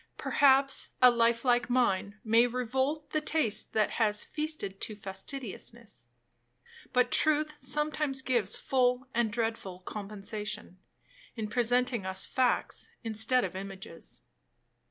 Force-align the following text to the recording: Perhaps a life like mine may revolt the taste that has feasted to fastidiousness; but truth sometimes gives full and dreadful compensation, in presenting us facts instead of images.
Perhaps 0.17 0.95
a 0.99 1.11
life 1.11 1.45
like 1.45 1.69
mine 1.69 2.19
may 2.23 2.47
revolt 2.47 3.11
the 3.11 3.21
taste 3.21 3.73
that 3.73 3.91
has 4.01 4.23
feasted 4.23 4.81
to 4.81 4.95
fastidiousness; 4.95 6.09
but 6.91 7.11
truth 7.11 7.53
sometimes 7.59 8.23
gives 8.23 8.57
full 8.57 9.07
and 9.13 9.31
dreadful 9.31 9.81
compensation, 9.81 10.79
in 11.35 11.47
presenting 11.47 12.03
us 12.03 12.25
facts 12.25 12.89
instead 13.03 13.43
of 13.43 13.55
images. 13.55 14.21